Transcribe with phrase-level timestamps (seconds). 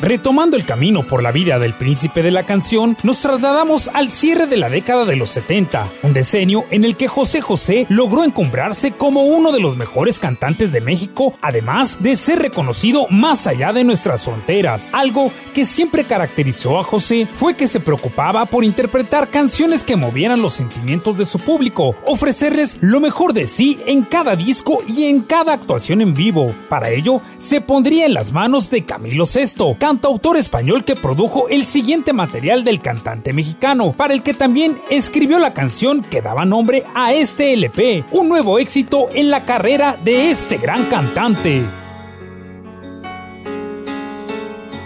[0.00, 4.46] Retomando el camino por la vida del príncipe de la canción, nos trasladamos al cierre
[4.46, 8.92] de la década de los 70, un decenio en el que José José logró encumbrarse
[8.92, 13.82] como uno de los mejores cantantes de México, además de ser reconocido más allá de
[13.82, 14.88] nuestras fronteras.
[14.92, 20.42] Algo que siempre caracterizó a José fue que se preocupaba por interpretar canciones que movieran
[20.42, 25.22] los sentimientos de su público, ofrecerles lo mejor de sí en cada disco y en
[25.22, 26.54] cada actuación en vivo.
[26.68, 31.64] Para ello, se pondría en las manos de Camilo VI, cantautor español que produjo el
[31.64, 36.84] siguiente material del cantante mexicano, para el que también escribió la canción que daba nombre
[36.94, 41.66] a este LP, un nuevo éxito en la carrera de este gran cantante.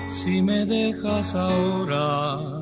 [0.09, 2.62] Si me dejas ahora,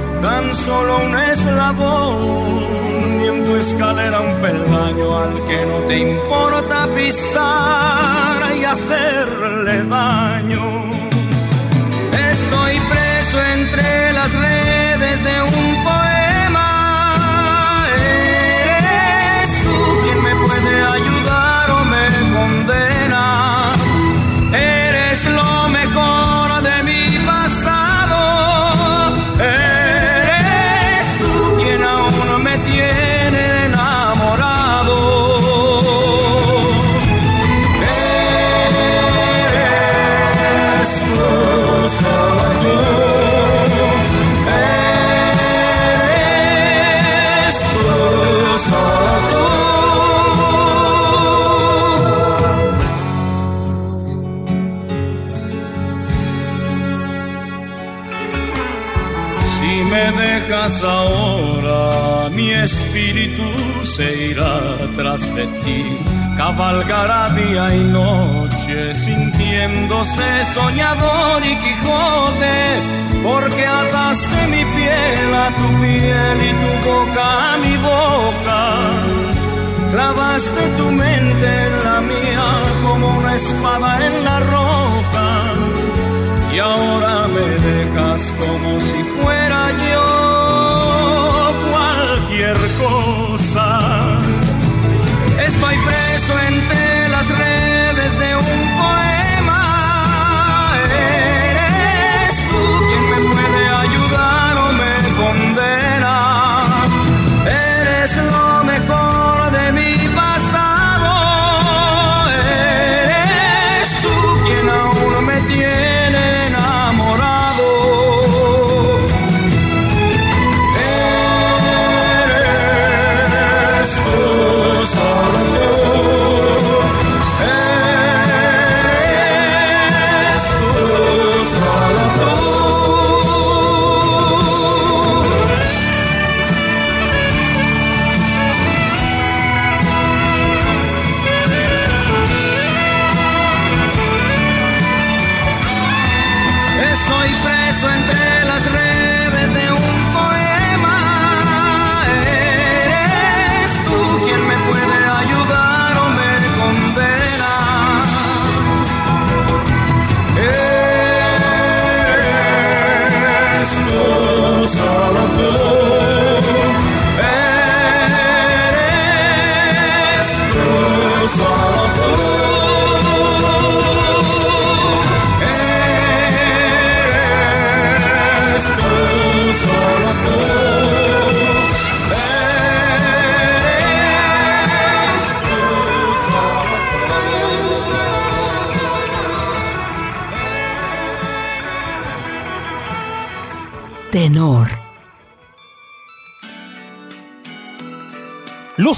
[0.21, 6.87] tan solo un eslabón y en tu escalera un peldaño al que no te importa
[6.95, 10.61] pisar y hacerle daño.
[12.31, 17.85] Estoy preso entre las redes de un poema.
[17.95, 22.05] Eres tú quien me puede ayudar o me
[22.35, 23.25] condena.
[24.53, 25.60] Eres lo
[60.83, 63.43] ahora, mi espíritu
[63.83, 64.59] se irá
[64.95, 65.83] tras de ti.
[66.37, 72.57] Cabalgará día y noche, sintiéndose soñador y Quijote,
[73.23, 78.61] porque ataste mi piel a tu piel y tu boca a mi boca.
[79.93, 82.47] Clavaste tu mente en la mía
[82.83, 85.27] como una espada en la roca
[86.53, 90.10] y ahora me dejas como si fuera yo
[92.57, 93.79] cosa.
[95.39, 96.90] Estoy preso entre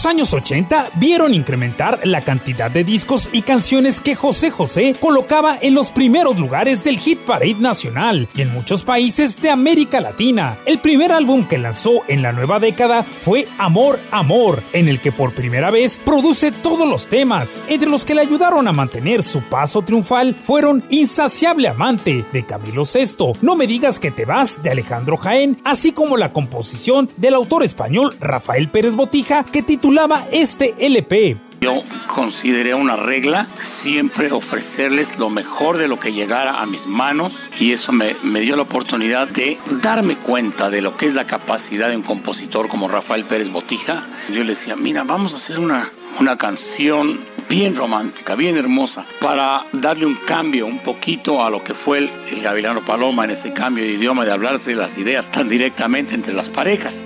[0.03, 5.57] Los años 80 vieron incrementar la cantidad de discos y canciones que José José colocaba
[5.61, 10.57] en los primeros lugares del Hit Parade nacional y en muchos países de América Latina.
[10.65, 15.13] El primer álbum que lanzó en la nueva década fue Amor, Amor, en el que
[15.13, 17.61] por primera vez produce todos los temas.
[17.69, 22.83] Entre los que le ayudaron a mantener su paso triunfal fueron Insaciable Amante de Camilo
[22.83, 27.35] VI, No me digas que te vas de Alejandro Jaén, así como la composición del
[27.35, 29.63] autor español Rafael Pérez Botija que
[29.94, 31.38] titulaba este LP.
[31.62, 37.51] Yo consideré una regla siempre ofrecerles lo mejor de lo que llegara a mis manos
[37.60, 41.90] y eso me, dio la oportunidad de darme cuenta de lo que es la capacidad
[41.90, 44.07] de un compositor como Rafael Pérez Botija.
[44.30, 49.68] Yo le decía, mira, vamos a hacer una, una canción bien romántica, bien hermosa, para
[49.74, 53.54] darle un cambio un poquito a lo que fue el, el Gavilano Paloma en ese
[53.54, 57.06] cambio de idioma, de hablarse las ideas tan directamente entre las parejas.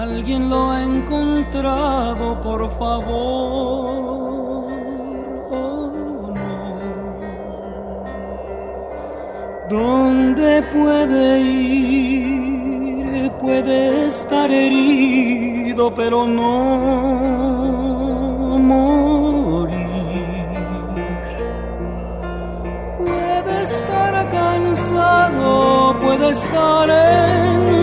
[0.00, 3.92] Alguien lo ha encontrado, por favor.
[5.50, 6.54] Oh, no.
[9.68, 13.30] ¿Dónde puede ir?
[13.42, 17.60] Puede estar herido, pero no
[18.58, 19.76] morir.
[22.96, 26.90] Puede estar cansado, puede estar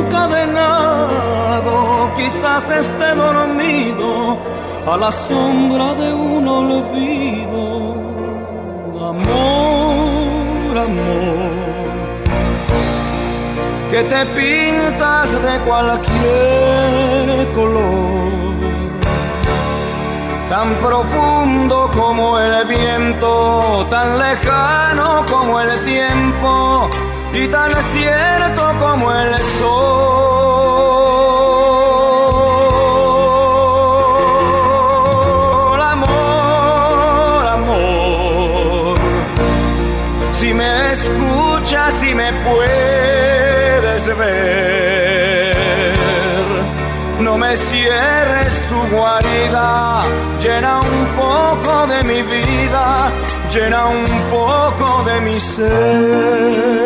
[0.04, 1.74] encadenado,
[2.18, 4.38] quizás esté dormido
[4.86, 7.96] a la sombra de un olvido.
[9.14, 12.26] Amor, amor,
[13.92, 18.28] que te pintas de cualquier color
[20.50, 26.90] tan profundo como el viento, tan lejano como el tiempo
[27.34, 29.98] y tan cierto como el sol.
[35.82, 38.98] Amor, amor,
[40.32, 45.58] si me escuchas, si me puedes ver,
[47.20, 50.02] no me cierres tu guarida,
[50.40, 53.12] llena un poco de mi vida,
[53.57, 56.77] llena un poco de mi ser.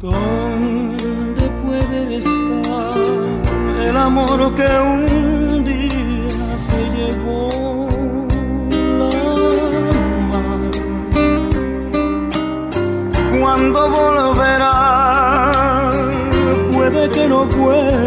[0.00, 5.13] ¿Dónde puede estar el amor que un
[13.74, 15.90] cuando volverá.
[16.72, 18.03] Puede que no vuelva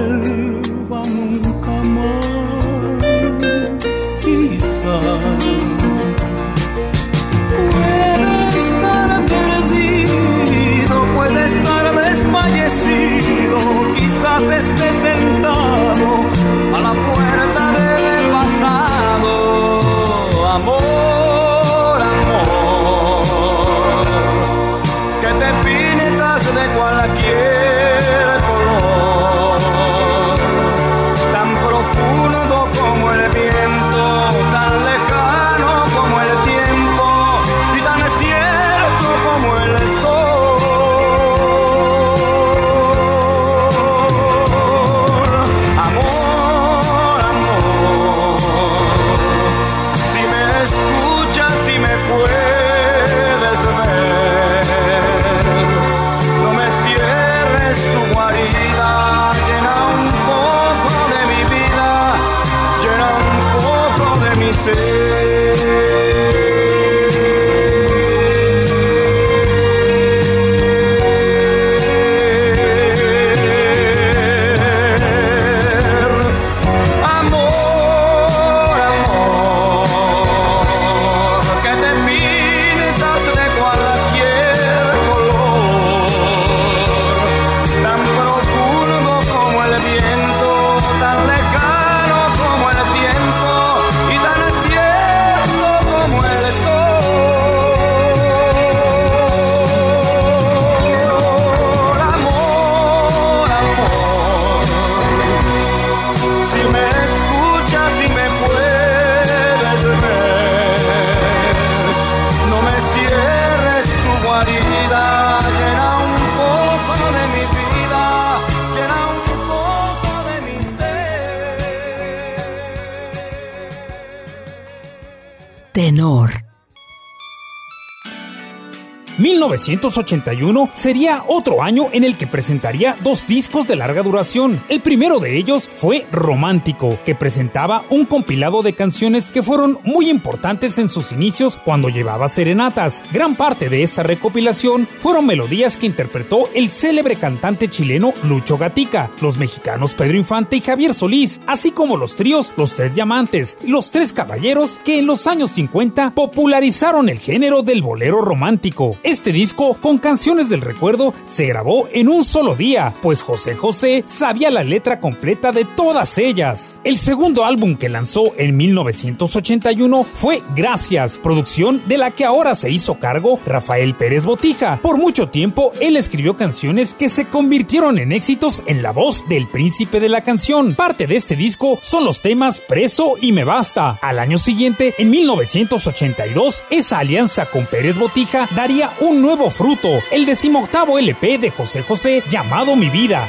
[129.67, 134.63] 1981 sería otro año en el que presentaría dos discos de larga duración.
[134.69, 140.09] El primero de ellos fue Romántico, que presentaba un compilado de canciones que fueron muy
[140.09, 143.03] importantes en sus inicios cuando llevaba serenatas.
[143.11, 149.09] Gran parte de esta recopilación fueron melodías que interpretó el célebre cantante chileno Lucho Gatica,
[149.21, 153.67] los mexicanos Pedro Infante y Javier Solís, así como los tríos Los Tres Diamantes y
[153.67, 158.97] Los Tres Caballeros que en los años 50 popularizaron el género del bolero romántico.
[159.03, 164.03] Este disco, con canciones del recuerdo, se grabó en un solo día, pues José José
[164.07, 166.79] sabía la letra completa de todas ellas.
[166.83, 172.69] El segundo álbum que lanzó en 1981 fue Gracias, producción de la que ahora se
[172.69, 174.79] hizo cargo Rafael Pérez Botija.
[174.81, 179.47] Por mucho tiempo, él escribió canciones que se convirtieron en éxitos en la voz del
[179.47, 180.75] príncipe de la canción.
[180.75, 183.97] Parte de este disco son los temas Preso y Me Basta.
[184.03, 190.25] Al año siguiente, en 1982, esa alianza con Pérez Botija daría un nuevo fruto, el
[190.25, 193.27] decimoctavo LP de José José llamado Mi Vida.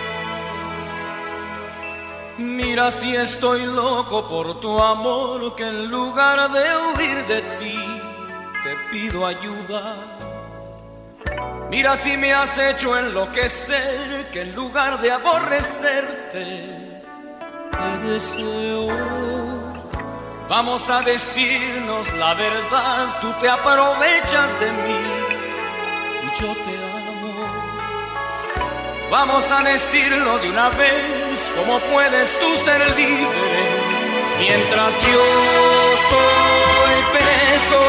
[2.39, 7.79] Mira si estoy loco por tu amor, que en lugar de huir de ti,
[8.63, 9.97] te pido ayuda.
[11.71, 16.67] Mira si me has hecho enloquecer, que en lugar de aborrecerte,
[17.73, 18.87] te deseo.
[20.49, 25.38] Vamos a decirnos la verdad, tú te aprovechas de mí
[26.37, 27.19] yo te amo.
[29.11, 33.53] Vamos a decirlo de una vez, ¿cómo puedes tú ser libre
[34.39, 35.25] mientras yo
[36.11, 37.83] soy preso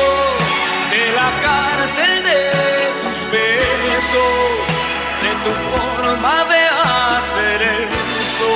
[0.92, 2.52] de la cárcel de
[3.04, 4.34] tus besos,
[5.24, 6.62] de tu forma de
[7.18, 8.52] hacer eso,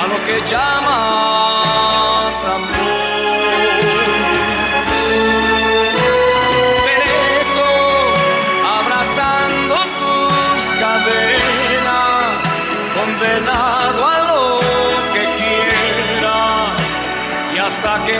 [0.00, 2.75] a lo que llamas amor?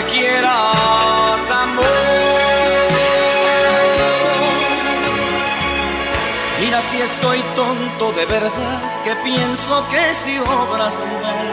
[0.05, 1.85] Quieras amor.
[6.61, 11.51] Mira si estoy tonto de verdad, que pienso que si obras mal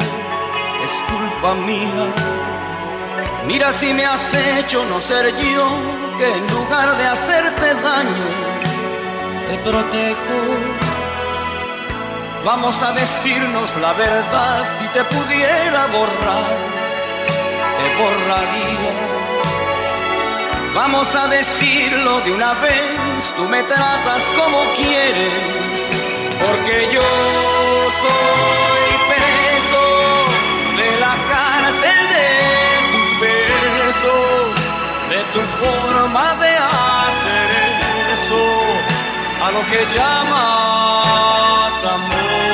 [0.83, 2.07] es culpa mía.
[3.45, 5.67] Mira si me has hecho no ser yo,
[6.17, 8.27] que en lugar de hacerte daño,
[9.45, 10.83] te protejo
[12.45, 16.82] Vamos a decirnos la verdad, si te pudiera borrar,
[17.83, 18.93] te borraría.
[20.73, 25.89] Vamos a decirlo de una vez, tú me tratas como quieres,
[26.43, 27.09] porque yo
[28.03, 29.83] soy preso
[30.79, 32.29] de la cárcel de
[32.91, 34.49] tus besos,
[35.13, 37.49] de tu forma de hacer
[38.13, 38.43] eso,
[39.45, 42.52] a lo que llamas amor.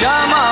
[0.00, 0.51] A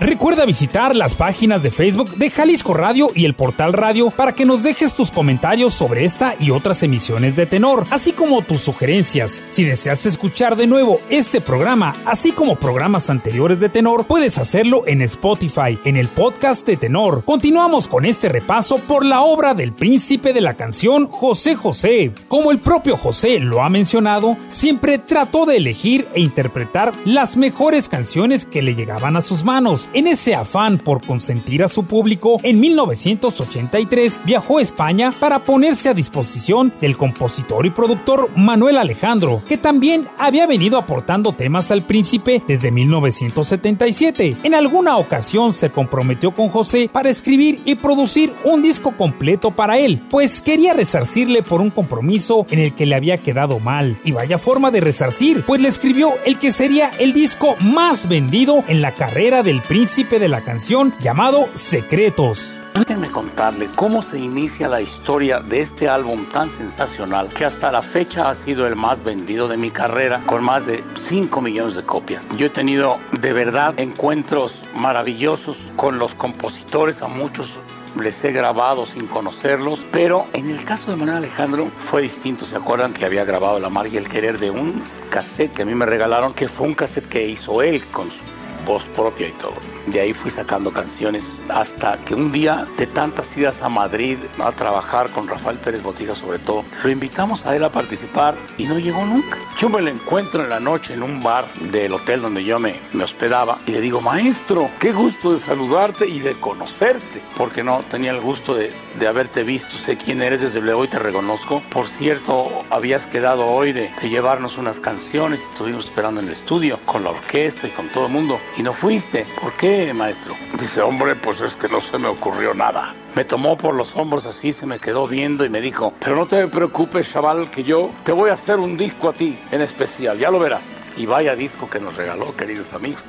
[0.00, 4.44] Recuerda visitar las páginas de Facebook de Jalisco Radio y el portal radio para que
[4.44, 9.42] nos dejes tus comentarios sobre esta y otras emisiones de tenor, así como tus sugerencias.
[9.50, 14.84] Si deseas escuchar de nuevo este programa, así como programas anteriores de tenor, puedes hacerlo
[14.86, 17.24] en Spotify, en el podcast de tenor.
[17.24, 22.12] Continuamos con este repaso por la obra del príncipe de la canción José José.
[22.28, 27.88] Como el propio José lo ha mencionado, siempre trató de elegir e interpretar las mejores
[27.88, 32.40] canciones que le llegaban a sus manos en ese afán por consentir a su público,
[32.42, 39.42] en 1983 viajó a España para ponerse a disposición del compositor y productor Manuel Alejandro,
[39.48, 44.36] que también había venido aportando temas al príncipe desde 1977.
[44.42, 49.78] En alguna ocasión se comprometió con José para escribir y producir un disco completo para
[49.78, 53.96] él, pues quería resarcirle por un compromiso en el que le había quedado mal.
[54.04, 58.62] Y vaya forma de resarcir, pues le escribió el que sería el disco más vendido
[58.68, 62.52] en la carrera del príncipe príncipe de la canción llamado Secretos.
[62.74, 67.80] Déjenme contarles cómo se inicia la historia de este álbum tan sensacional que hasta la
[67.80, 71.84] fecha ha sido el más vendido de mi carrera con más de 5 millones de
[71.84, 72.26] copias.
[72.36, 77.60] Yo he tenido de verdad encuentros maravillosos con los compositores, a muchos
[78.00, 82.44] les he grabado sin conocerlos, pero en el caso de Manuel Alejandro fue distinto.
[82.46, 85.64] ¿Se acuerdan que había grabado La Mar y el Querer de un cassette que a
[85.64, 88.24] mí me regalaron, que fue un cassette que hizo él con su
[88.68, 89.54] voz propia y todo.
[89.86, 94.52] De ahí fui sacando canciones hasta que un día, de tantas idas a Madrid a
[94.52, 98.78] trabajar con Rafael Pérez Botija sobre todo, lo invitamos a él a participar y no
[98.78, 99.38] llegó nunca.
[99.56, 102.78] Yo me lo encuentro en la noche en un bar del hotel donde yo me,
[102.92, 107.82] me hospedaba y le digo, maestro, qué gusto de saludarte y de conocerte, porque no
[107.90, 111.62] tenía el gusto de, de haberte visto, sé quién eres desde luego y te reconozco.
[111.72, 116.78] Por cierto, habías quedado hoy de, de llevarnos unas canciones, estuvimos esperando en el estudio
[116.84, 119.24] con la orquesta y con todo el mundo y no fuiste.
[119.40, 120.34] ¿Por qué, maestro?
[120.58, 122.92] Dice, hombre, pues es que no se me ocurrió nada.
[123.14, 126.26] Me tomó por los hombros así, se me quedó viendo y me dijo, pero no
[126.26, 130.18] te preocupes, chaval, que yo te voy a hacer un disco a ti en especial,
[130.18, 130.72] ya lo verás.
[130.96, 133.06] Y vaya disco que nos regaló, queridos amigos.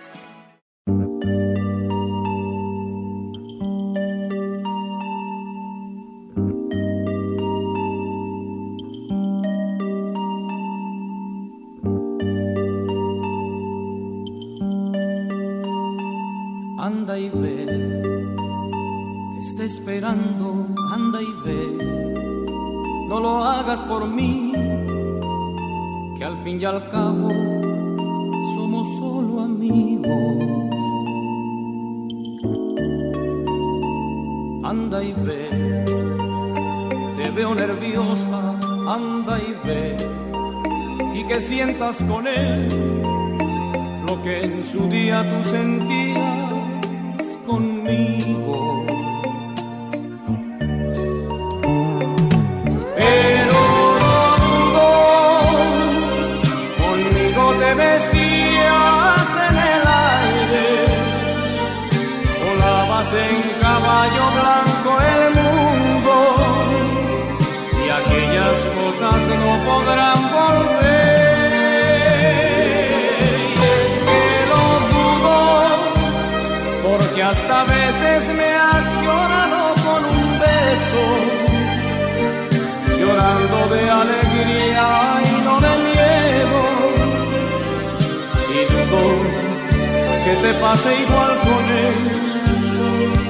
[88.89, 91.97] Que te pase igual con él,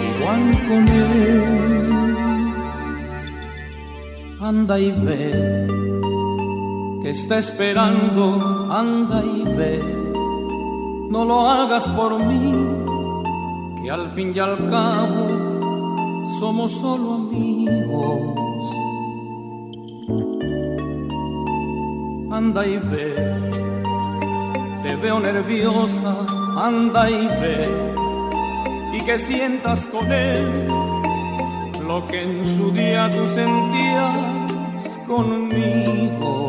[0.09, 1.43] igual con él.
[4.41, 5.67] Anda y ve,
[7.01, 9.83] te está esperando, anda y ve,
[11.09, 12.53] no lo hagas por mí
[13.81, 15.59] que al fin y al cabo
[16.39, 18.21] somos solo amigos.
[22.31, 23.68] Anda y ve,
[24.89, 26.15] te veo nerviosa,
[26.57, 27.61] anda y ve,
[28.91, 30.67] y que sientas con él
[31.85, 36.48] lo que en su día tú sentías conmigo.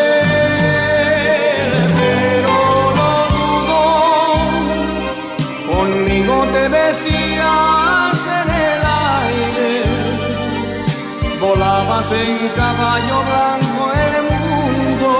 [12.01, 15.11] Volabas en caballo blanco el mundo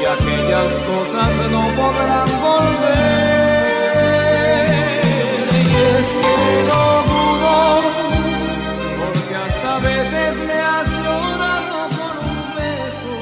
[0.00, 3.58] y aquellas cosas no podrán volver.
[5.52, 5.56] Y
[5.98, 6.36] es que
[6.68, 7.56] no dudo,
[8.98, 13.16] porque hasta a veces me has llorado con un beso.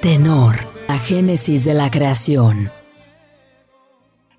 [0.00, 0.54] Tenor,
[0.88, 2.70] la génesis de la creación.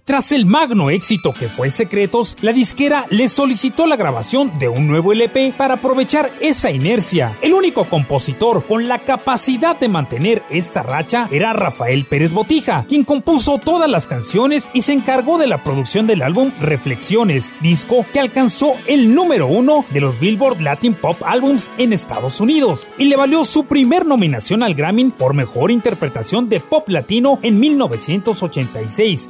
[0.04, 4.88] Tras el magno éxito que fue Secretos, la disquera le solicitó la grabación de un
[4.88, 7.38] nuevo LP para aprovechar esa inercia.
[7.42, 13.04] El único compositor con la capacidad de mantener esta racha era Rafael Pérez Botija, quien
[13.04, 18.20] compuso todas las canciones y se encargó de la producción del álbum Reflexiones, disco que
[18.20, 23.18] alcanzó el número uno de los Billboard Latin Pop Albums en Estados Unidos y le
[23.18, 29.28] valió su primer nominación al Grammy por mejor interpretación de pop latino en 1986,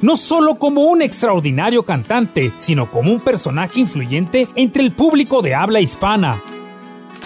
[0.00, 5.54] no solo como un extraordinario cantante, sino como un personaje influyente entre el público de
[5.54, 6.40] habla hispana.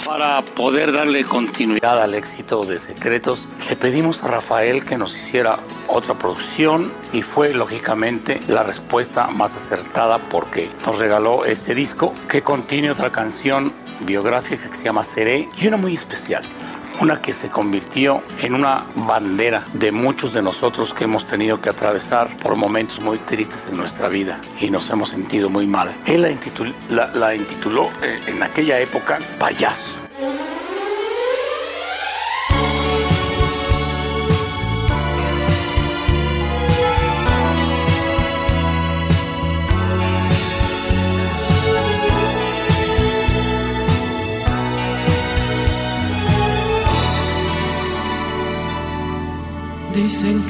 [0.06, 5.60] Para poder darle continuidad al éxito de Secretos, le pedimos a Rafael que nos hiciera
[5.88, 12.42] otra producción y fue lógicamente la respuesta más acertada porque nos regaló este disco que
[12.42, 16.42] contiene otra canción biográfica que se llama Seré y una muy especial.
[17.00, 21.68] Una que se convirtió en una bandera de muchos de nosotros que hemos tenido que
[21.68, 25.92] atravesar por momentos muy tristes en nuestra vida y nos hemos sentido muy mal.
[26.06, 29.96] Él la intituló, la, eh, en aquella época Payaso.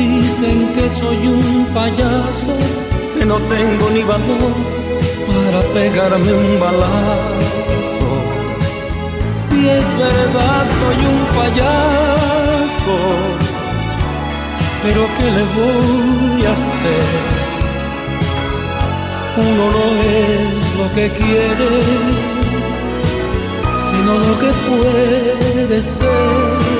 [0.00, 2.54] Dicen que soy un payaso
[3.14, 4.54] que no tengo ni valor
[5.28, 8.10] para pegarme un balazo.
[9.58, 12.96] Y es verdad, soy un payaso,
[14.82, 17.06] pero ¿qué le voy a hacer?
[19.36, 19.86] Uno no
[20.16, 21.72] es lo que quiere,
[23.86, 26.79] sino lo que puede ser.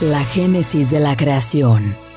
[0.00, 2.09] La génesis de la creación.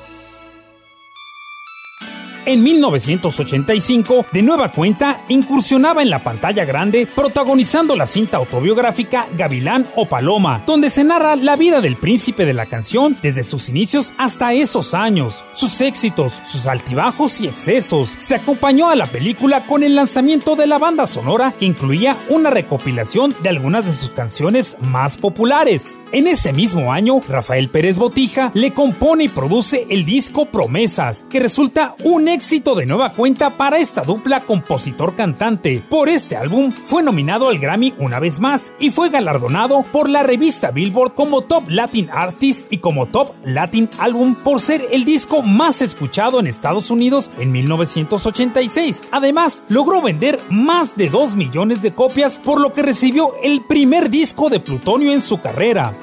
[2.53, 9.87] En 1985, de nueva cuenta, incursionaba en la pantalla grande protagonizando la cinta autobiográfica Gavilán
[9.95, 14.13] o Paloma, donde se narra la vida del príncipe de la canción desde sus inicios
[14.19, 18.15] hasta esos años, sus éxitos, sus altibajos y excesos.
[18.19, 22.51] Se acompañó a la película con el lanzamiento de la banda sonora que incluía una
[22.51, 25.97] recopilación de algunas de sus canciones más populares.
[26.11, 31.39] En ese mismo año, Rafael Pérez Botija le compone y produce el disco Promesas, que
[31.39, 35.81] resulta un éxito de nueva cuenta para esta dupla compositor-cantante.
[35.89, 40.23] Por este álbum fue nominado al Grammy una vez más y fue galardonado por la
[40.23, 45.41] revista Billboard como Top Latin Artist y como Top Latin Album por ser el disco
[45.41, 49.03] más escuchado en Estados Unidos en 1986.
[49.11, 54.09] Además, logró vender más de 2 millones de copias, por lo que recibió el primer
[54.09, 55.93] disco de plutonio en su carrera.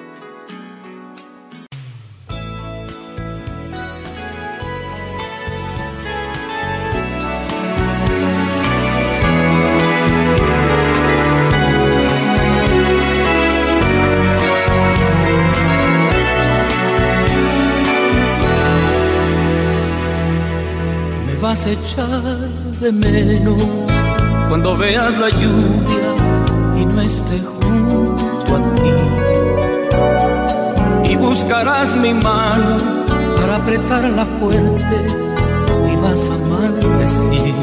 [21.61, 22.39] Vas a echar
[22.81, 23.63] de menos
[24.49, 26.15] cuando veas la lluvia
[26.81, 28.95] y no esté junto a ti.
[31.13, 32.79] Y buscarás mi mano
[33.37, 35.07] para apretarla fuerte
[35.93, 37.55] y vas a maldecir.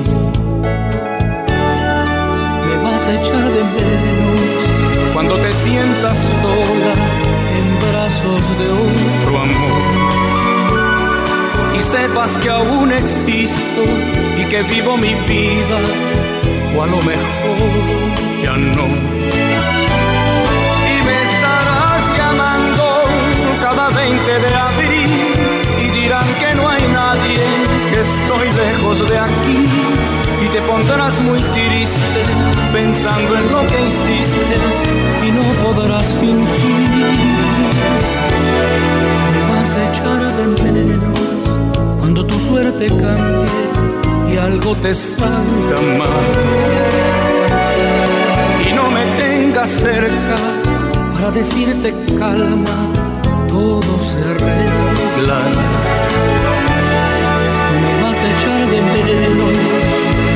[2.68, 4.40] Me vas a echar de menos
[5.14, 6.94] cuando te sientas sola
[7.58, 10.07] en brazos de otro amor
[11.78, 13.84] y sepas que aún existo
[14.38, 15.80] y que vivo mi vida,
[16.76, 17.58] o a lo mejor
[18.42, 18.86] ya no.
[20.94, 23.04] Y me estarás llamando
[23.62, 25.12] cada 20 de abril
[25.84, 27.40] y dirán que no hay nadie,
[27.92, 29.68] que estoy lejos de aquí.
[30.44, 32.22] Y te pondrás muy triste
[32.72, 34.56] pensando en lo que hiciste
[35.28, 37.27] y no podrás fingir.
[42.78, 46.32] Tu suerte cambie y algo te salga mal.
[48.68, 50.38] Y no me tengas cerca
[51.14, 52.78] para decirte calma,
[53.50, 55.42] todo se arregla.
[57.82, 59.58] Me vas a echar de menos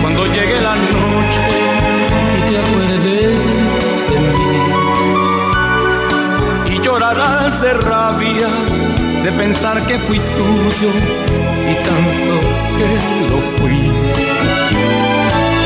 [0.01, 1.47] cuando llegue la noche
[2.37, 3.01] y te acuerdes
[4.09, 4.53] de mí.
[6.75, 8.49] Y llorarás de rabia
[9.23, 10.91] de pensar que fui tuyo
[11.69, 12.33] y tanto
[12.77, 12.87] que
[13.29, 13.79] lo fui.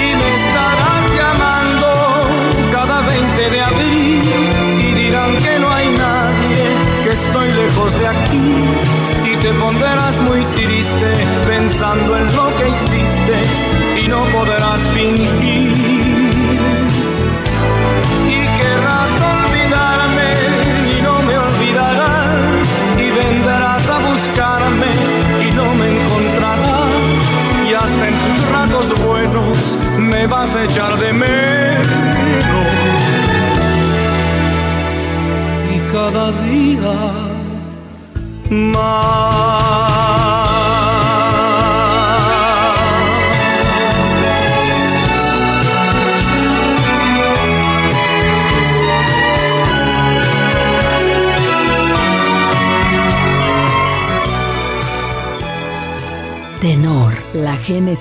[0.06, 1.88] Y me estarás llamando
[2.72, 4.22] cada 20 de abril
[4.80, 6.64] y dirán que no hay nadie,
[7.04, 8.48] que estoy lejos de aquí.
[9.32, 11.10] Y te pondrás muy triste
[11.48, 15.95] pensando en lo que hiciste y no podrás fingir.
[29.06, 31.88] Buenos me vas a echar de menos.
[35.74, 36.94] Y cada día
[38.50, 39.75] más.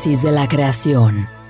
[0.05, 1.44] De la creación.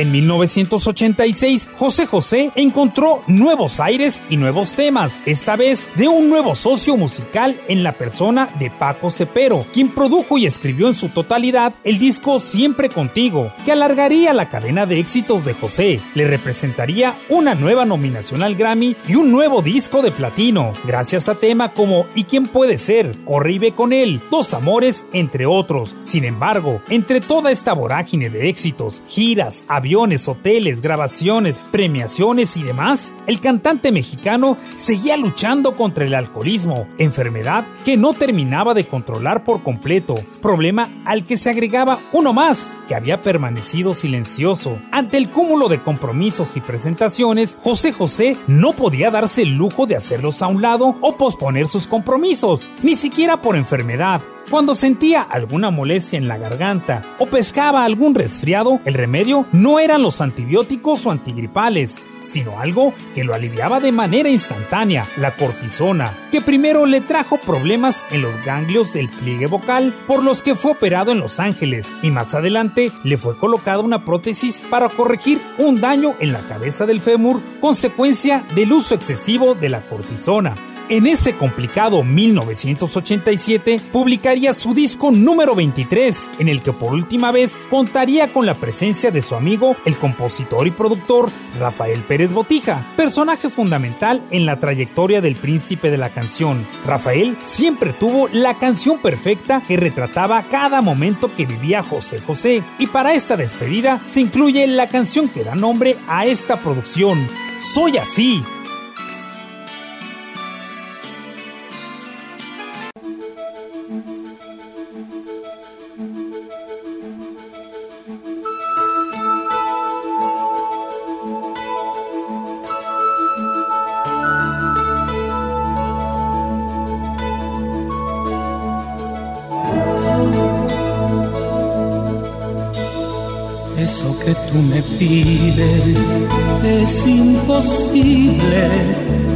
[0.00, 6.54] En 1986, José José encontró nuevos aires y nuevos temas, esta vez de un nuevo
[6.54, 11.74] socio musical en la persona de Paco Cepero, quien produjo y escribió en su totalidad
[11.84, 17.54] el disco Siempre Contigo, que alargaría la cadena de éxitos de José, le representaría una
[17.54, 22.24] nueva nominación al Grammy y un nuevo disco de platino, gracias a temas como ¿Y
[22.24, 23.14] quién puede ser?
[23.60, 25.94] Ve con él, Dos Amores, entre otros.
[26.04, 33.12] Sin embargo, entre toda esta vorágine de éxitos, giras, aviones, hoteles, grabaciones, premiaciones y demás,
[33.26, 39.62] el cantante mexicano seguía luchando contra el alcoholismo, enfermedad que no terminaba de controlar por
[39.62, 44.78] completo, problema al que se agregaba uno más, que había permanecido silencioso.
[44.92, 49.96] Ante el cúmulo de compromisos y presentaciones, José José no podía darse el lujo de
[49.96, 55.70] hacerlos a un lado o posponer sus compromisos, ni siquiera por enfermedad, Cuando sentía alguna
[55.70, 61.12] molestia en la garganta o pescaba algún resfriado, el remedio no eran los antibióticos o
[61.12, 67.36] antigripales, sino algo que lo aliviaba de manera instantánea, la cortisona, que primero le trajo
[67.36, 71.94] problemas en los ganglios del pliegue vocal, por los que fue operado en Los Ángeles,
[72.02, 76.86] y más adelante le fue colocada una prótesis para corregir un daño en la cabeza
[76.86, 80.56] del fémur, consecuencia del uso excesivo de la cortisona.
[80.90, 87.60] En ese complicado 1987 publicaría su disco número 23, en el que por última vez
[87.70, 93.50] contaría con la presencia de su amigo, el compositor y productor Rafael Pérez Botija, personaje
[93.50, 96.66] fundamental en la trayectoria del príncipe de la canción.
[96.84, 102.88] Rafael siempre tuvo la canción perfecta que retrataba cada momento que vivía José José, y
[102.88, 107.28] para esta despedida se incluye la canción que da nombre a esta producción,
[107.60, 108.42] Soy así,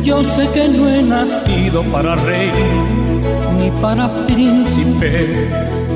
[0.04, 2.52] Yo sé que no he nacido para rey
[3.58, 5.48] ni para príncipe.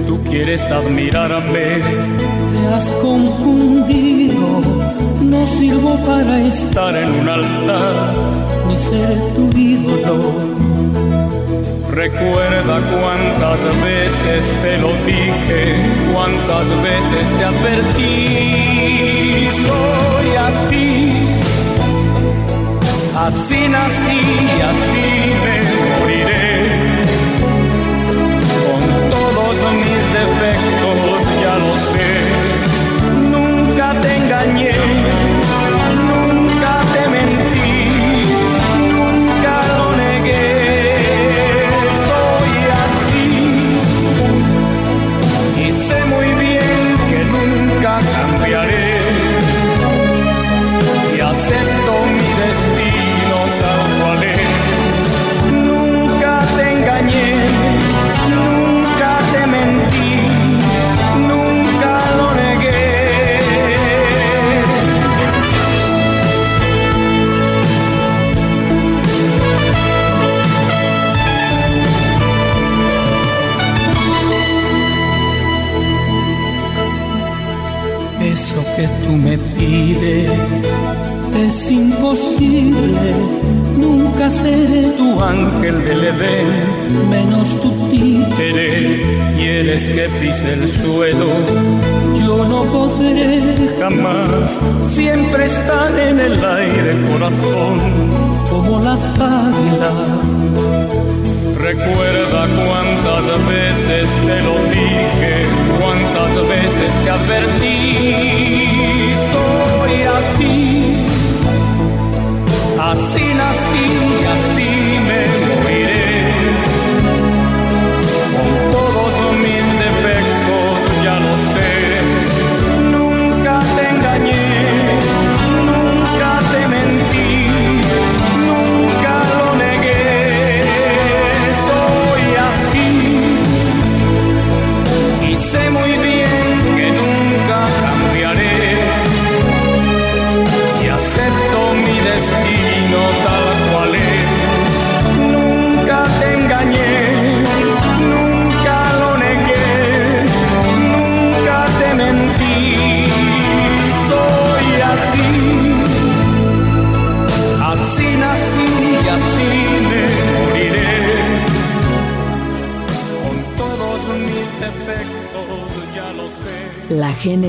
[0.07, 1.81] Tú quieres admirarme,
[2.53, 4.61] te has confundido.
[5.21, 8.15] No sirvo para estar en un altar
[8.67, 10.59] ni ser tu ídolo
[11.99, 15.83] Recuerda cuántas veces te lo dije,
[16.15, 19.49] cuántas veces te advertí.
[19.51, 20.98] Soy así,
[23.27, 24.19] así nací,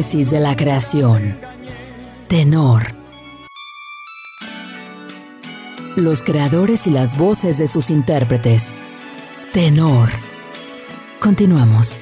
[0.10, 1.38] de la creación.
[2.28, 2.96] Tenor.
[5.96, 8.74] Los creadores y las voces de sus intérpretes.
[9.54, 10.10] Tenor.
[11.20, 11.96] Continuamos.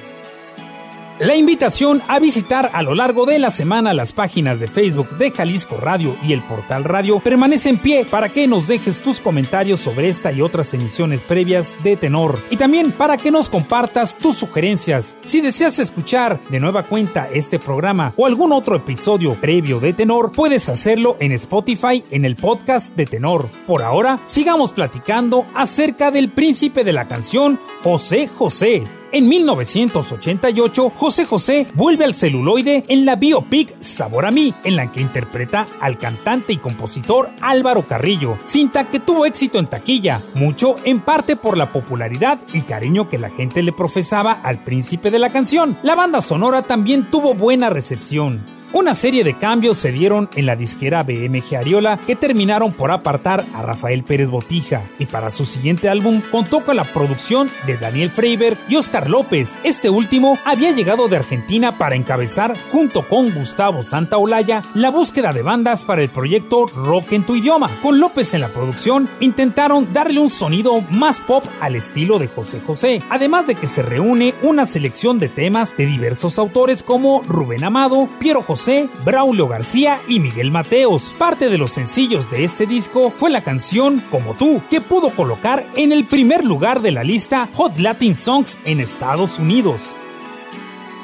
[1.20, 5.32] La invitación a visitar a lo largo de la semana las páginas de Facebook de
[5.32, 9.80] Jalisco Radio y el portal Radio permanece en pie para que nos dejes tus comentarios
[9.80, 14.36] sobre esta y otras emisiones previas de Tenor y también para que nos compartas tus
[14.36, 15.18] sugerencias.
[15.24, 20.30] Si deseas escuchar de nueva cuenta este programa o algún otro episodio previo de Tenor,
[20.30, 23.50] puedes hacerlo en Spotify en el podcast de Tenor.
[23.66, 28.97] Por ahora, sigamos platicando acerca del príncipe de la canción, José José.
[29.10, 34.92] En 1988, José José vuelve al celuloide en la biopic Sabor a mí, en la
[34.92, 40.76] que interpreta al cantante y compositor Álvaro Carrillo, cinta que tuvo éxito en taquilla, mucho
[40.84, 45.18] en parte por la popularidad y cariño que la gente le profesaba al príncipe de
[45.18, 45.78] la canción.
[45.82, 48.57] La banda sonora también tuvo buena recepción.
[48.70, 53.46] Una serie de cambios se dieron en la disquera BMG Ariola que terminaron por apartar
[53.54, 58.10] a Rafael Pérez Botija y para su siguiente álbum contó con la producción de Daniel
[58.10, 59.58] Freiberg y Oscar López.
[59.64, 65.40] Este último había llegado de Argentina para encabezar junto con Gustavo Santaolalla la búsqueda de
[65.40, 67.70] bandas para el proyecto Rock en tu idioma.
[67.82, 72.60] Con López en la producción intentaron darle un sonido más pop al estilo de José
[72.60, 77.64] José, además de que se reúne una selección de temas de diversos autores como Rubén
[77.64, 78.57] Amado, Piero José
[79.04, 81.14] Braulio García y Miguel Mateos.
[81.16, 85.64] Parte de los sencillos de este disco fue la canción Como tú, que pudo colocar
[85.76, 89.82] en el primer lugar de la lista Hot Latin Songs en Estados Unidos.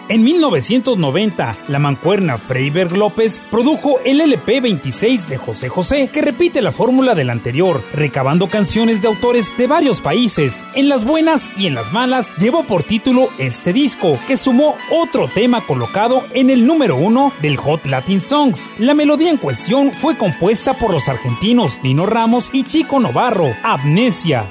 [0.09, 6.61] En 1990, la mancuerna Freiberg López produjo el LP 26 de José José, que repite
[6.61, 10.63] la fórmula del anterior, recabando canciones de autores de varios países.
[10.75, 15.27] En las buenas y en las malas, llevó por título este disco, que sumó otro
[15.29, 18.71] tema colocado en el número uno del Hot Latin Songs.
[18.79, 24.45] La melodía en cuestión fue compuesta por los argentinos Dino Ramos y Chico Novarro, Amnesia.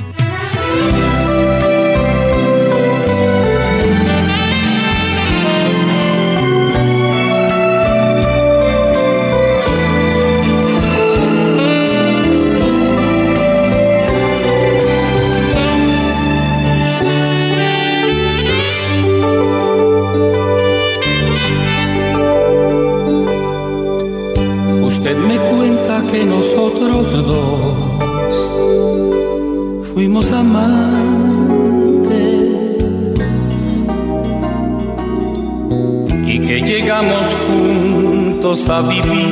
[38.73, 39.22] A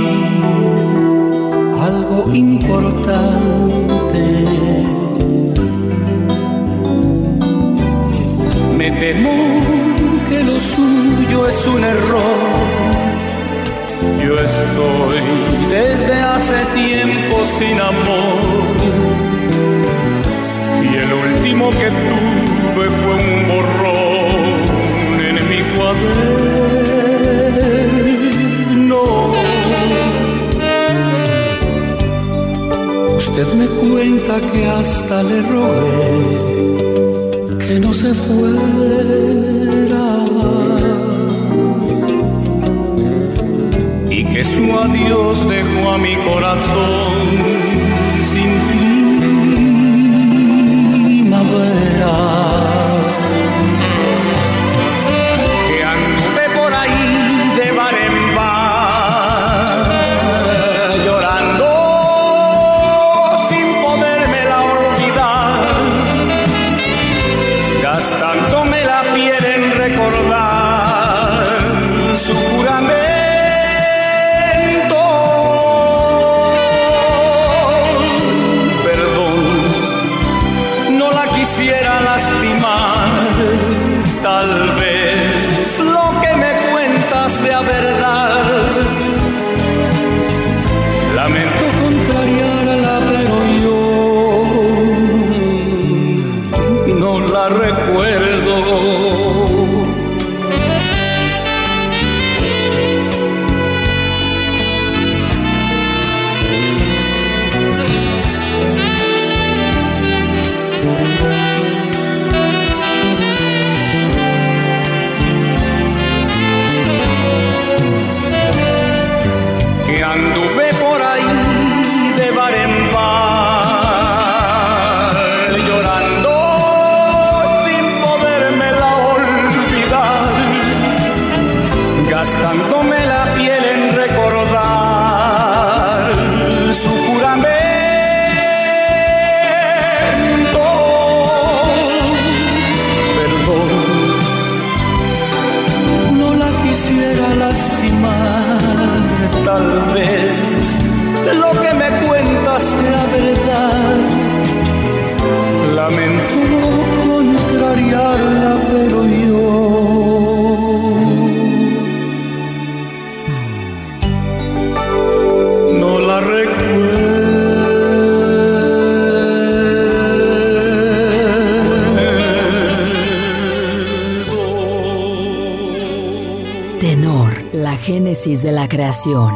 [177.82, 179.34] génesis de la creación.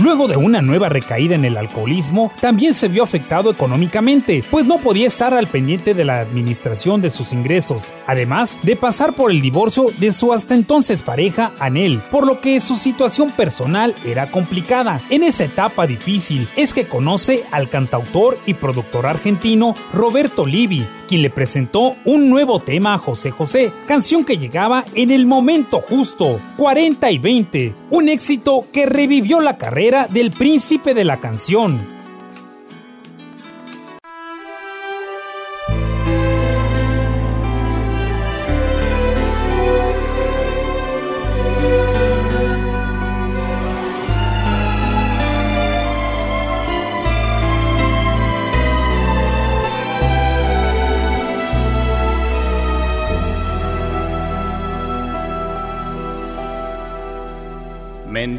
[0.00, 4.78] Luego de una nueva recaída en el alcoholismo, también se vio afectado económicamente, pues no
[4.78, 9.40] podía estar al pendiente de la administración de sus ingresos, además de pasar por el
[9.40, 15.00] divorcio de su hasta entonces pareja, Anel, por lo que su situación personal era complicada.
[15.10, 21.22] En esa etapa difícil es que conoce al cantautor y productor argentino Roberto Livi, quien
[21.22, 26.38] le presentó un nuevo tema a José José, canción que llegaba en el momento justo,
[26.56, 31.97] 40 y 20, un éxito que revivió la carrera del príncipe de la canción,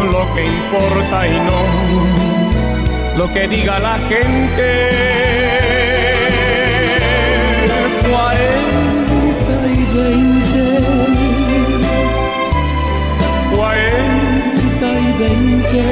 [0.00, 1.60] lo que importa y no
[3.16, 4.90] lo que diga la gente.
[8.10, 10.64] Cuarenta y veinte,
[13.54, 15.84] cuarenta y veinte.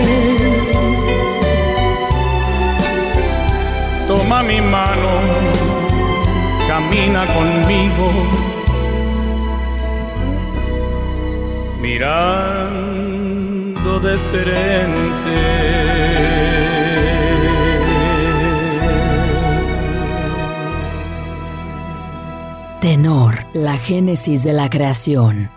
[4.06, 5.12] Toma mi mano,
[6.68, 8.06] camina conmigo
[22.80, 25.50] Tenor, la génesis de la creación.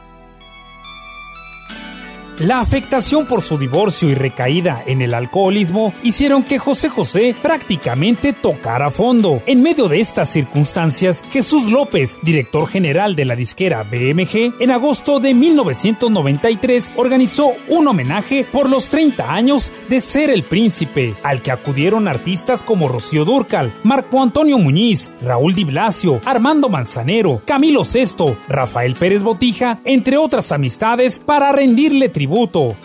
[2.43, 8.33] La afectación por su divorcio y recaída en el alcoholismo hicieron que José José prácticamente
[8.33, 9.41] tocara fondo.
[9.45, 15.21] En medio de estas circunstancias, Jesús López, director general de la disquera BMG, en agosto
[15.21, 21.51] de 1993 organizó un homenaje por los 30 años de ser el príncipe, al que
[21.51, 28.35] acudieron artistas como Rocío Durcal, Marco Antonio Muñiz, Raúl Di Blasio, Armando Manzanero, Camilo Sesto,
[28.49, 32.32] Rafael Pérez Botija, entre otras amistades, para rendirle tributo.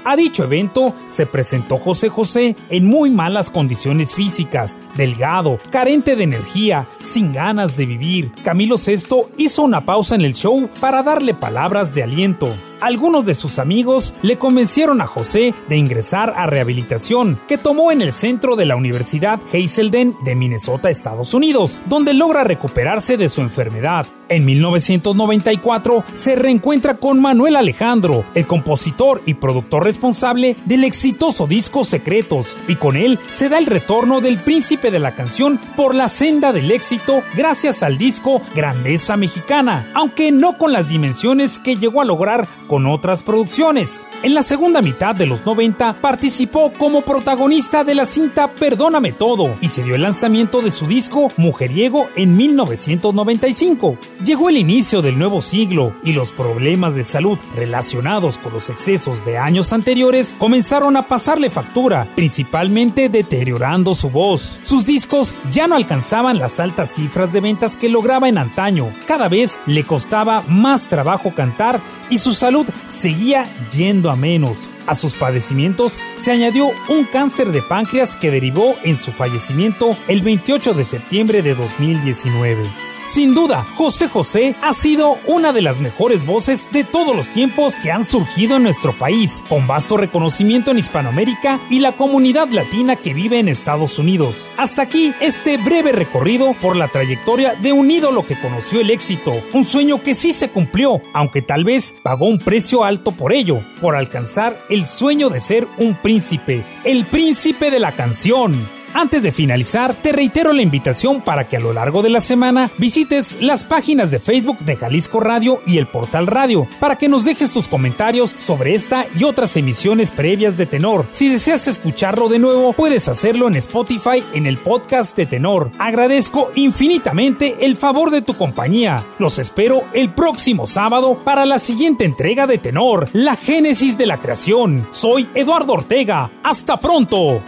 [0.05, 6.25] A dicho evento se presentó José José en muy malas condiciones físicas, delgado, carente de
[6.25, 8.31] energía, sin ganas de vivir.
[8.45, 13.35] Camilo Sesto hizo una pausa en el show para darle palabras de aliento algunos de
[13.35, 18.57] sus amigos le convencieron a José de ingresar a rehabilitación, que tomó en el centro
[18.57, 24.07] de la Universidad Hazelden de Minnesota, Estados Unidos, donde logra recuperarse de su enfermedad.
[24.29, 31.83] En 1994 se reencuentra con Manuel Alejandro, el compositor y productor responsable del exitoso disco
[31.83, 36.09] Secretos, y con él se da el retorno del príncipe de la canción por la
[36.09, 42.03] senda del éxito gracias al disco Grandeza Mexicana, aunque no con las dimensiones que llegó
[42.03, 44.07] a lograr con otras producciones.
[44.23, 49.57] En la segunda mitad de los 90 participó como protagonista de la cinta Perdóname Todo
[49.61, 53.97] y se dio el lanzamiento de su disco Mujeriego en 1995.
[54.25, 59.25] Llegó el inicio del nuevo siglo y los problemas de salud relacionados con los excesos
[59.25, 64.59] de años anteriores comenzaron a pasarle factura, principalmente deteriorando su voz.
[64.63, 68.93] Sus discos ya no alcanzaban las altas cifras de ventas que lograba en antaño.
[69.07, 72.58] Cada vez le costaba más trabajo cantar y su salud
[72.89, 74.59] seguía yendo a menos.
[74.87, 80.23] A sus padecimientos se añadió un cáncer de páncreas que derivó en su fallecimiento el
[80.23, 82.88] 28 de septiembre de 2019.
[83.09, 87.75] Sin duda, José José ha sido una de las mejores voces de todos los tiempos
[87.83, 92.97] que han surgido en nuestro país, con vasto reconocimiento en Hispanoamérica y la comunidad latina
[92.97, 94.51] que vive en Estados Unidos.
[94.59, 99.33] Hasta aquí este breve recorrido por la trayectoria de un ídolo que conoció el éxito,
[99.55, 103.63] un sueño que sí se cumplió, aunque tal vez pagó un precio alto por ello,
[103.81, 108.78] por alcanzar el sueño de ser un príncipe, el príncipe de la canción.
[108.99, 112.69] Antes de finalizar, te reitero la invitación para que a lo largo de la semana
[112.79, 117.25] visites las páginas de Facebook de Jalisco Radio y el portal Radio, para que nos
[117.25, 121.07] dejes tus comentarios sobre esta y otras emisiones previas de Tenor.
[121.13, 125.71] Si deseas escucharlo de nuevo, puedes hacerlo en Spotify en el podcast de Tenor.
[125.79, 129.05] Agradezco infinitamente el favor de tu compañía.
[129.21, 134.19] Los espero el próximo sábado para la siguiente entrega de Tenor, la génesis de la
[134.19, 134.89] creación.
[134.91, 136.33] Soy Eduardo Ortega.
[136.43, 137.41] Hasta pronto.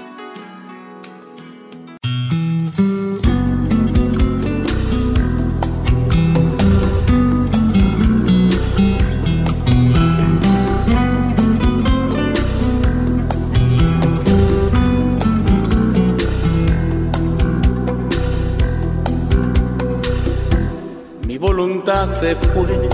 [22.09, 22.89] Se fue,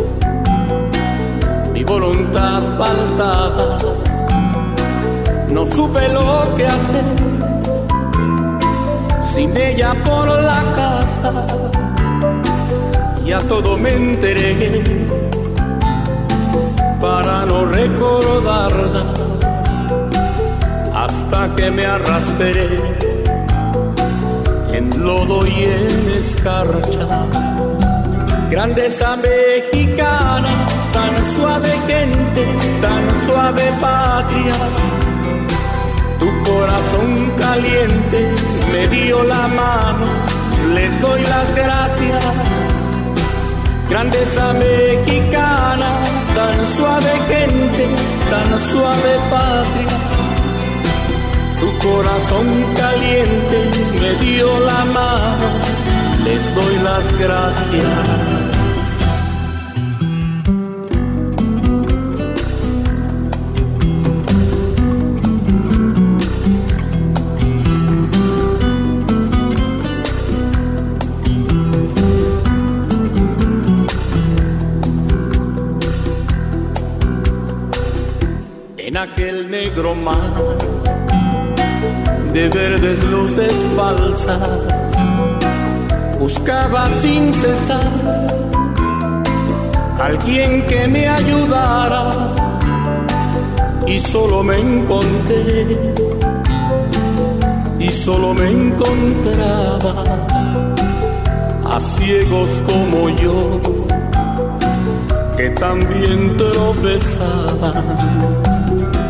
[1.72, 3.78] mi voluntad faltaba,
[5.48, 7.04] no supe lo que hacer,
[9.22, 11.32] sin ella por la casa,
[13.24, 14.82] ya todo me entregué
[17.00, 19.04] para no recordarla,
[20.94, 22.80] hasta que me arrastré
[24.72, 27.55] en lodo y en escarcha
[28.50, 30.48] grandeza mexicana,
[30.92, 32.44] tan suave gente,
[32.80, 34.54] tan suave patria.
[36.18, 38.30] Tu corazón caliente
[38.72, 40.06] me dio la mano,
[40.74, 42.24] les doy las gracias.
[43.90, 45.88] Grandeza mexicana,
[46.34, 47.88] tan suave gente,
[48.30, 49.96] tan suave patria.
[51.60, 53.58] Tu corazón caliente
[54.00, 55.76] me dio la mano
[56.26, 58.25] les doy las gracias.
[82.32, 84.94] De verdes luces falsas.
[86.20, 87.80] Buscaba sin cesar
[89.98, 92.12] alguien que me ayudara
[93.86, 95.94] y solo me encontré
[97.80, 100.04] y solo me encontraba
[101.64, 103.60] a ciegos como yo
[105.36, 107.84] que también tropezaban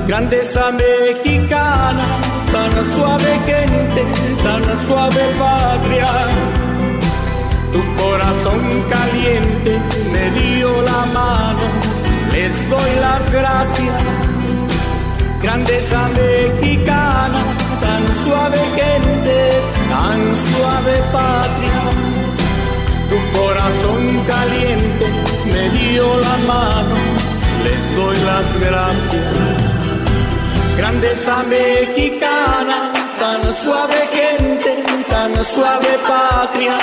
[0.07, 2.05] grandeza mexicana,
[2.53, 4.03] tan suave gente,
[4.43, 6.09] tan suave patria.
[7.73, 9.79] Tu corazón caliente
[10.13, 11.67] me dio la mano,
[12.33, 13.95] les doy las gracias.
[15.43, 17.41] Grandeza mexicana,
[17.81, 19.39] tan suave gente,
[19.91, 21.81] tan suave patria.
[23.11, 25.07] Tu corazón caliente
[25.53, 26.97] me dio la mano,
[27.65, 29.66] les doy las gracias
[30.77, 36.77] grandeza mexicana, tan suave gente, tan suave patria.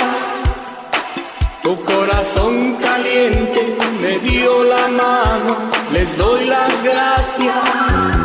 [1.62, 5.56] Tu corazón caliente me dio la mano,
[5.92, 8.16] les doy las gracias.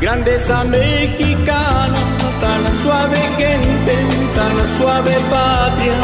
[0.00, 2.00] Grandeza mexicana,
[2.40, 3.94] tan suave gente,
[4.34, 6.00] tan suave patria.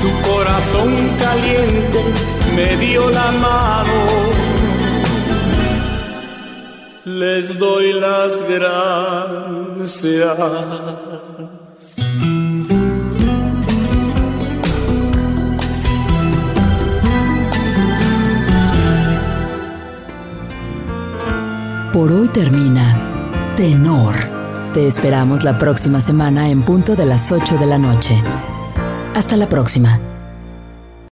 [0.00, 2.00] Tu corazón caliente
[2.56, 4.53] me dio la mano
[7.04, 9.94] les doy las gracias.
[21.92, 24.14] Por hoy termina Tenor.
[24.72, 28.20] Te esperamos la próxima semana en punto de las 8 de la noche.
[29.14, 30.00] Hasta la próxima.